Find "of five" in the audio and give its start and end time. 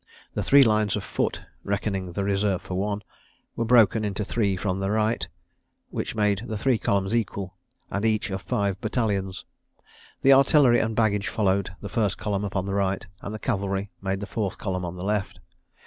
8.31-8.81